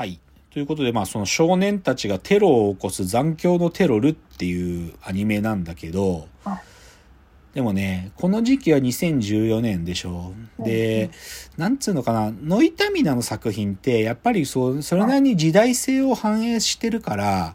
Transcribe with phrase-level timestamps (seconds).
[0.00, 0.18] はい。
[0.48, 6.62] ということで、まあ、その少年たちがテロを起こす残響のテロルっていうアニメなんだけどはい、
[7.52, 10.32] でもね、この時期は2014年でしょ。
[10.58, 11.10] で、
[11.58, 17.54] なんつうのかな、ノイタミナの作品って、やっぱりそう、それなりに時代性を反映してるから、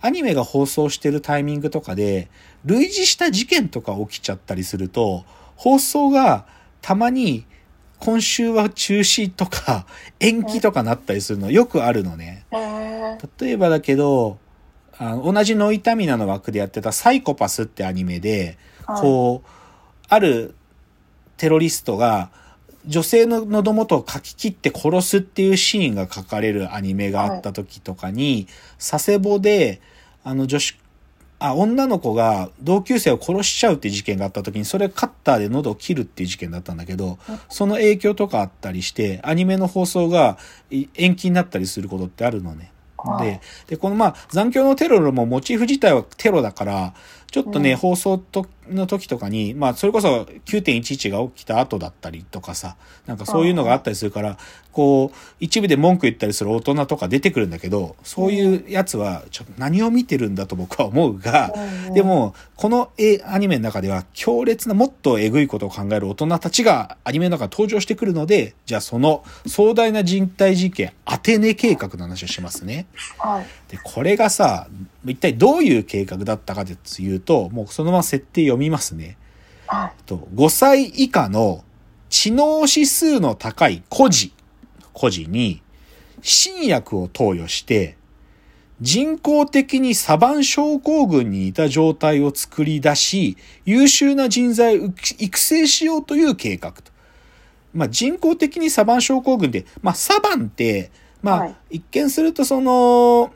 [0.00, 2.30] アニメが放送してるタイミングとかで、
[2.64, 5.24] 類似した事件とか起きちゃったりすると、
[5.56, 6.46] 放送が
[6.82, 7.46] たまに
[8.00, 9.86] 今週は中止とか
[10.18, 12.44] 延期とかなったりするのよくあるのね。
[13.38, 14.38] 例えばだけど、
[14.98, 19.00] あの同じノイタミナの枠でやってたサイコパスってアニメで、はい。
[19.00, 19.48] こう、
[20.08, 20.54] ある
[21.36, 22.30] テロリストが
[22.86, 28.46] 女性の喉元をかき切って殺すっていうシーンが書かれるアニメがあった時とかに、
[28.78, 29.80] 佐世保で、
[30.24, 30.76] あの女子、
[31.40, 37.18] あ、女の子が同級生を殺しちゃうって事件があった時に、それカッターで喉を切るっていう事件だったんだけど、
[37.48, 40.38] その影響とかあったりして、アニメの放送が
[40.70, 42.72] い延期になったりすることってあるのね。
[42.98, 46.94] はいで、で、このまあ、残響のテロもモチーフ自体はテロだから、
[47.30, 54.38] ちょっとね、うん放送との時とかに、まあ、それこそ9.11が起きた後だったりとかさ、なんかそういうのがあったりするから、
[54.72, 61.52] こう、一部で文句言ったりする大人とか出てくるんだけど、そういうやつは、ちょっと何を見てるんだと僕は思うが、
[61.88, 72.86] うんでも、この絵アニメの中では強烈なもっとえぐいことを考える大人たちがアニメの中に登場してくるので、じゃあその壮大な人体事件、アテネ計画の話をしますね。
[73.18, 73.46] はい。
[73.70, 74.68] で、これがさ、
[75.06, 79.16] 一体どういう計画だったかというと、もうそのまま設定読みますね。
[79.66, 80.02] はい。
[80.04, 81.64] と5歳以下の
[82.08, 84.32] 知能指数の高い孤児、
[84.92, 85.62] 孤児に
[86.22, 87.96] 新薬を投与して、
[88.80, 94.86] 人工的にサバン症候群に似た状態を作り出し、優秀な人材を
[95.18, 96.90] 育成しようという計画と。
[97.72, 100.90] まあ、人工的にサバン症候群で、まあ、サバンって、
[101.22, 103.32] まあ、はい一見するとその、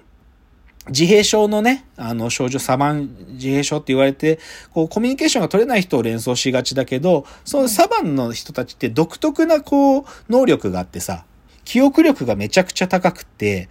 [0.89, 4.39] 自閉症のね、あの症状、サバン自閉症って言われて、
[4.73, 11.25] こう、コミュニケーションが取れない人を連想しがちだけど、そのサバンの人たちって独特なこう、能力があってさ、
[11.65, 13.69] 記憶力がめちゃくちゃ高くって、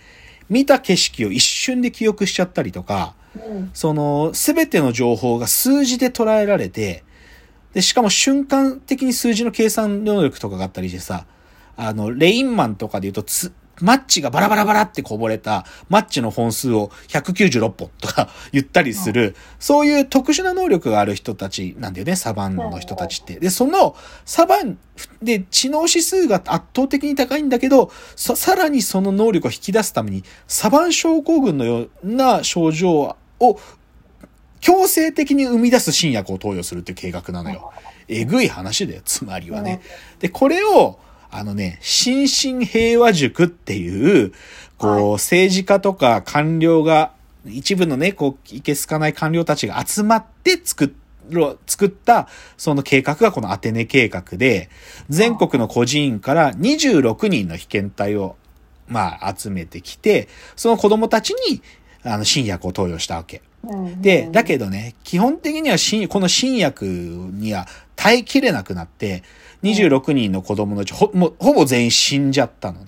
[0.50, 3.72] 見た景色を一瞬で記憶しちゃったりとか、うん。
[3.74, 7.04] その、すべての情報が数字で捉えられて、
[7.74, 11.26] で、しかも瞬間的に数字の計算能力とかがあったりしてさ、
[11.76, 13.52] あの、レインマンとかで言うとつ、
[13.82, 23.40] マッチがバラバラバラってこぼれた、マッチの本数を196本とか 言ったりする、そういう特殊な能力がある人たちなんだよね、サバンの人たちって。
[23.40, 23.96] で、その、
[24.26, 24.78] サバン
[25.22, 33.60] で知能指数が圧倒的に高いんだけど、ささらにその能力を引き出すために、サバン症候群のような症状を
[34.62, 37.74] 強制的に生み出す新薬を投与するっていう計画なのよ。
[38.08, 39.82] えぐい話だよ、つまりはね。
[40.20, 41.00] で、これを、
[41.36, 44.34] あのね、新進平和塾っていう、
[44.78, 47.12] こう、はい政治家とか官僚が、
[47.46, 50.90] 一部のね、こう、いけすかない官僚たちが集まって作っ
[51.30, 52.28] ろ作った、
[52.58, 54.70] その計画がこのアテネ計画で、
[55.10, 58.36] 全国の孤児院から26人の被験体を、
[58.88, 61.62] まあ、集めてきて、その子供たちに、
[62.04, 63.42] あの、新薬を投与したわけ。
[63.64, 67.66] うんで、だけどね、基本的には新、この新薬には
[67.96, 69.24] 耐えきれなくなって、
[69.64, 72.88] 26人の子供のうちほ、もうほぼ全員死んじゃったのね。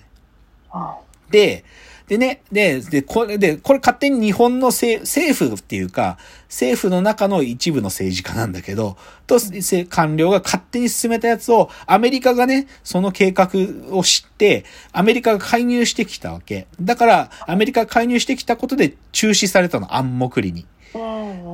[0.70, 1.00] は
[1.32, 1.64] で、
[2.08, 6.20] でね、で、で、これで、これ勝手に日本の政政府っていうか、
[6.50, 13.50] 政府の中の一部の政治家なんだけど、と、せ官僚が勝手に進めたやつを、アメリカがね、その計画
[13.90, 16.68] を知って、アメリカが介入してきたわけ。
[16.80, 20.68] だから、アメリカが介入してきたことで中止されたの、暗黙里に。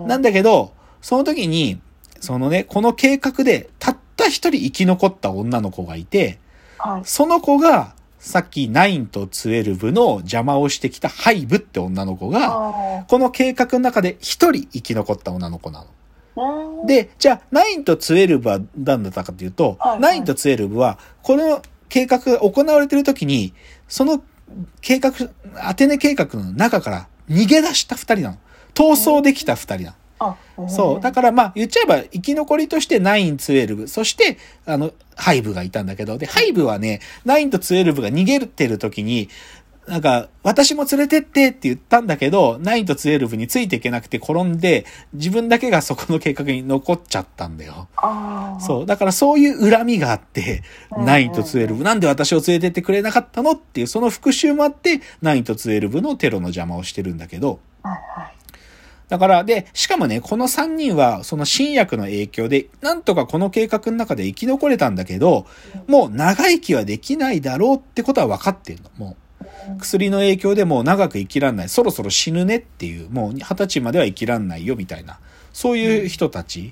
[0.08, 1.80] なんだけど、その時に、
[2.20, 6.40] そのね、この計画で、たった一人生き残った女の子がいて、
[6.78, 7.02] はい。
[7.06, 16.86] その子が、さっき9と12の邪魔をしてきたハイブって女の子が、あこの計画の中で一人生き残った女の子なの。
[16.86, 23.54] で、じゃあ9と12は何だったかというと、はいはい9と12は、この計画が行われている時に、
[23.88, 24.22] その
[24.82, 25.12] 計画、
[25.56, 28.38] アテネ計画の中から逃げ出した二人なの。
[28.74, 29.96] 逃走できた二人なの。
[30.24, 30.38] あ、
[30.70, 31.00] そう。
[31.02, 39.30] だからまあ言っちゃえば生き残りとして9、12、そしてあの、ハイブがいたんだけど、で、ハイブはね、9と12が逃げてる時に、
[39.88, 47.88] なんか、私も連れてってって言ったんだけど、9と12についていけなくて転んで、自分だけがそこの計画に残っちゃったんだよ。
[48.60, 48.86] そう。
[48.86, 50.64] だからそういう恨みがあって、
[50.96, 53.54] うん9と12、なんで私を連れてってくれなかったの？
[53.54, 58.34] っていう、その復讐もあって、9と12のテロの邪魔をしてるんだけど、はいはい。
[59.12, 65.46] だから、で、しかもね、この3人は、その新薬の影響で、なんとかこの計画の中で生き残れたんだけど、
[65.88, 68.90] もう長生きはできないだろうってことは分かってんの。
[68.98, 69.78] もう。
[69.80, 71.70] 薬の影響でもう長く生きらんない。
[71.70, 75.20] そろそろ死ぬねっていう、もう二十歳までは生きらんないよみたいな。
[75.52, 76.72] そういう人たち。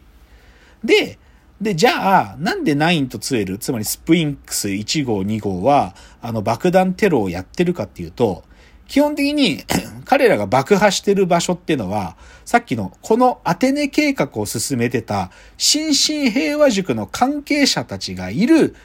[0.82, 1.20] で、
[1.60, 8.46] で、じゃあ、なんで9と12、つまりスプインクス1号2号は、あの爆弾テロをやってるかっていうと、
[8.90, 9.64] 基本的に
[10.04, 18.76] 彼らが爆破してる場所っていうのは、さっきのこのアテネ計画を進めてた新進平和塾の関係者たちがいる、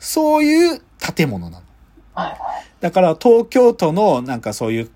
[0.00, 1.64] そういう建物なの。
[2.80, 4.90] だから東京都のなんかそういう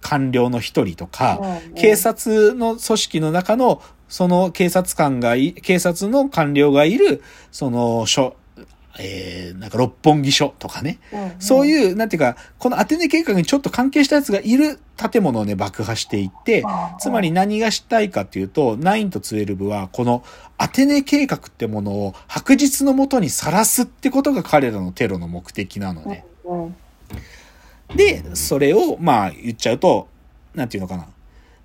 [0.00, 8.36] 官僚の一人とか、うん警察の組織の中のその警察官がい、警察の官僚がいる、その署、
[8.98, 10.98] えー、なんか六本木署とかね。
[11.38, 16.64] そうういう、なんていうか、このアテネ計画にちょっと関係したやつがいる建物をね、爆破していって、
[16.98, 20.22] つまり何がしたいかっていうと、9と12は、この
[20.58, 26.24] アテネ計画ってものを白日のもとにさらすってことが彼らのテロの目的なのね。
[26.54, 26.76] ん、うん。
[27.96, 30.08] で、それを、まあ言っちゃうと、
[30.54, 31.06] なんていうのかな。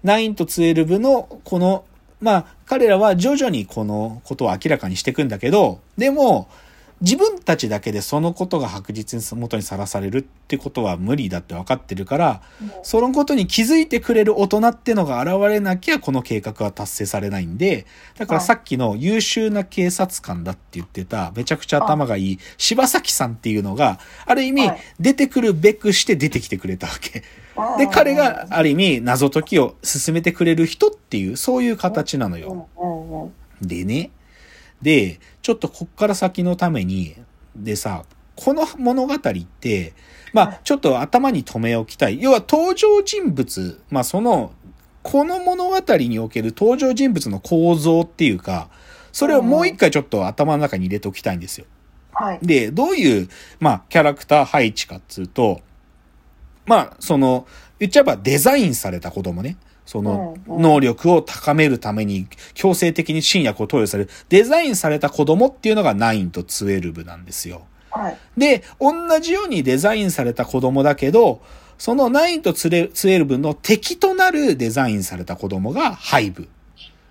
[0.05, 1.83] 9と12の、この、
[2.21, 6.47] まあ彼らは徐々にこのことを明らかにしていくんだけど、でも、
[7.01, 12.41] 自分たちだけでそのことが白日のもとにさらされるってことは無理だって分かってるから、
[12.81, 17.85] そのことに気づいてくれる大人ってのが現れなきゃこの計画は達成されないんで、
[18.17, 27.23] だからさっきの優秀な警察官だって言ってた、めちゃくちゃ頭がいい柴崎さんっていうのが、ある意味はい出てくるべくして出てきてくれたわけ。
[27.77, 32.67] で、彼がある意味謎解きを進めてくれる人っていう、そういう形なのよ。
[33.61, 34.11] でね。
[34.81, 37.15] で、ちょっとこっから先のために、
[37.55, 38.03] でさ、
[38.35, 39.19] この物語っ
[39.61, 39.93] て、
[40.33, 42.21] まあ、ちょっと頭に留め置きたい。
[42.21, 44.51] 要は登場人物、まあその、
[45.03, 48.69] この物語における登場人物の構造っていうか、
[49.13, 51.65] それをもう一回ちょっと頭の中に入れておきたいんですよ。
[52.11, 52.39] はい。
[52.41, 53.29] で、どういう、
[53.61, 55.61] まあ、キャラクター配置かっつうと、
[56.65, 57.47] まあ、その、
[57.79, 59.55] 言っちゃえばデザインされた子供ね。
[59.87, 67.63] その、うんうん能力を高めるために強制的に新薬を投与される、デザインされた子供っていうのが9と12なんですよ。
[67.91, 68.17] はい。
[68.37, 71.41] で、同じようにデザインされた子供だけど、
[71.77, 76.47] その9と12の敵となるデザインされた子供がハイブ。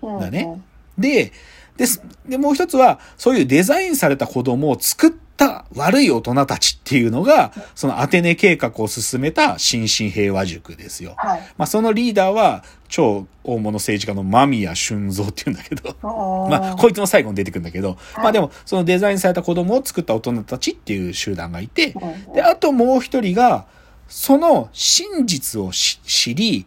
[0.01, 0.61] うんだね。
[0.97, 1.31] で、
[1.77, 2.01] です。
[2.27, 11.13] で、もう一つは、そういうデザインされた子供を作った悪い大人たちっていうのが、そのアテネ計画を進めた新進平和塾ですよ。
[11.17, 11.41] はい。
[11.57, 17.97] まあ、そのリーダーは、超大物政治家の間宮俊三っていうんだけど、ま まあ、こいつも最後に出てくるんだけど、はい。
[18.23, 21.93] まあでも、そのデザインされた子供を作った大人たちっていう集団がいて、
[22.27, 22.33] うん。
[22.33, 23.65] で、あともう一人が、
[24.09, 26.65] その真実をし知り、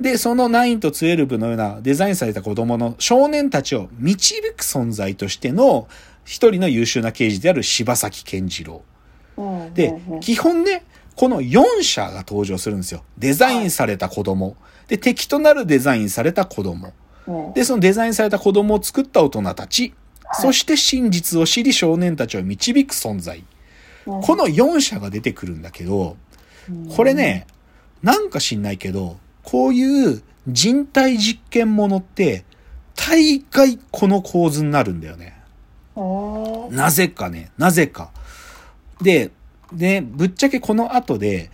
[0.00, 5.88] で、その9と12のようなデザインされた子供の少年たちを導く存在としての
[6.26, 8.82] 一人の優秀な刑事である柴崎健次郎。
[9.38, 10.84] うんで基本ね、
[11.14, 13.02] この4社が登場するんですよ。
[13.16, 14.56] デザインされた子供。
[14.88, 16.92] で、敵となるデザインされた子供。
[17.26, 19.82] うんで、そのデザインされた子供を作った大人たち。
[19.82, 19.94] はい
[20.42, 23.44] そして真実を知り少年たちを導く存在。
[24.06, 26.16] うんこの4社が出てくるんだけど、
[26.96, 27.46] これね、
[28.02, 32.44] なんか知んないけど、こういう人体実験ものって、
[32.96, 35.35] 大概この構図になるんだよね。
[35.96, 38.10] うんなぜかね、なぜか。
[39.00, 39.30] で、
[39.72, 41.50] で、ぶっちゃけこの後で、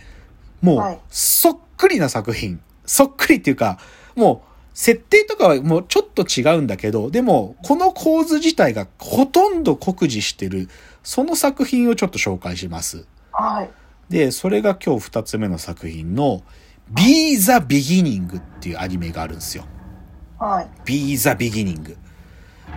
[0.61, 2.59] もうはい、そっくりな作品。
[2.85, 3.79] そっくりっていうか、
[4.15, 10.67] もう、設定とかはもうちょっと違うんだけど、でも、この構図自体がほとんど酷似してる、
[11.03, 13.05] その作品をちょっと紹介します。
[13.31, 13.69] はい。
[14.09, 16.43] で、それが今日二つ目の作品の
[16.89, 19.65] Be the Beginning っていうアニメがあるんですよ。
[20.39, 20.67] はい。
[20.85, 21.95] Be the Beginning。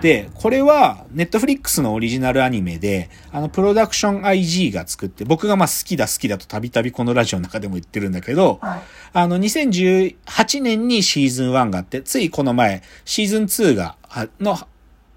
[0.01, 8.81] で、これは、ネットフリックスのオリジナルアニメで、あの、プロダクション IG が作って、僕がまあ好きだ好きだとたびたびこのラジオの中でも言ってるんだけど、はい。
[9.15, 14.59] あの、2018年にシーズン1があって、ついこの前、シーズン2が、はの、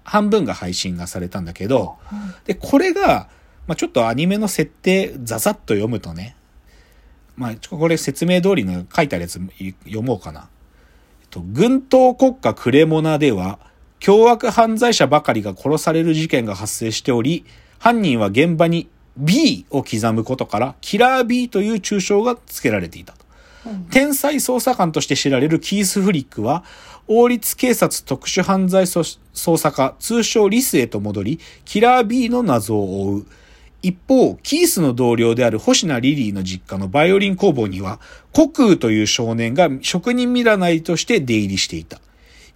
[0.02, 1.96] 半分が配信がされたんだけど、
[2.46, 3.28] で、これが、
[3.66, 6.36] まあ、ちょっとアニメの設定、ざざっと読むとね、
[7.36, 10.48] まあ、これ説明通りの書いてあるやつい読もうかな。
[11.22, 13.69] えっと、軍闘国家クレモナでは、
[14.00, 17.44] 凶悪犯罪者ばかりが殺される事件が発生しており、
[17.78, 23.14] 犯人は現場に B を刻むことから、キラー B という抽象が付けられていた。
[23.90, 26.64] 天才捜査官として知られるキース・フリックは、
[27.08, 33.26] 王立警察特殊犯罪捜査課、通称リスへと戻り、キラー B の謎を追う。
[33.82, 38.00] 一方、キースの同僚である星名リリーの実家のバイオリン工房には、
[38.32, 42.00] コクーという少年が職人見習いとして出入りしていた。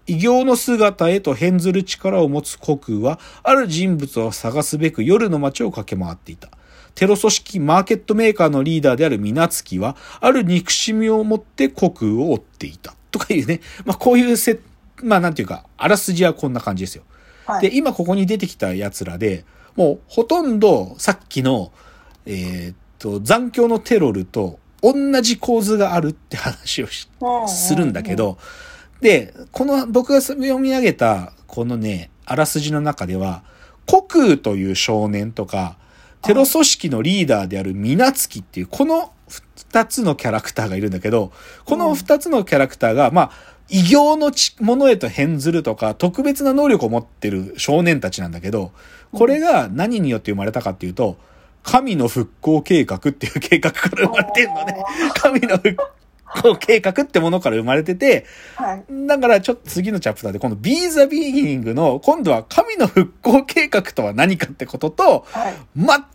[0.07, 6.51] 異形の姿へと変ずる力を持つコクーは、ある人物を探すべく夜の街を駆け回っていた。
[6.95, 12.95] テロ組織マーケットメーカーのリーダーである皆月は、ある憎しみを持って国空を追っていた。
[13.11, 14.61] とかいうね、まあこういうせ、
[15.03, 17.03] まあなんていうか、あらすじはこんな感じですよ。
[17.47, 17.63] はい。
[17.63, 19.45] で、今ここに出てきた奴らで、
[19.77, 21.73] もうほとんどさっきの、
[22.27, 26.87] えーっと、残響のテロルと同じ構図があるって話を
[27.49, 28.15] するんだけ。
[28.17, 28.39] ど、
[29.05, 33.45] で、この僕が読み上げたこのね、あらすじの中では、
[33.87, 35.77] 国空という少年とか、
[36.23, 41.33] テロ組織のリーダーである皆月っていう、この二つのキャラクターがいるんだけど、
[41.67, 43.31] この二つのキャラクターが、まあ、
[43.69, 48.73] 異形のちものへと変ずるとか、特別な能力を持ってる少年たちなんだけど、
[49.13, 51.19] これが何によって生まれたかっていうと、
[51.63, 54.83] 神の復興計画っていう計画から生まれてるのね。
[55.15, 55.77] 神の復
[56.35, 58.27] 興計画ってものから生まれてて、
[58.57, 58.85] はい。
[59.07, 65.55] だからちょっと次のチャプターで、この Be the Beginning の、今度は神の復興計画とは何かってことと、はい。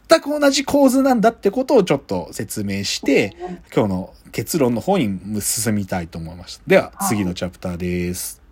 [0.10, 3.36] 全く同じ構図なんだってことをちょっと説明して、
[3.74, 6.62] 今日の結論の方に進みたいと思います。
[6.68, 8.49] では、次のチャプターです。